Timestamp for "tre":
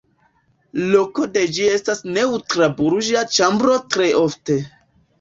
3.95-4.13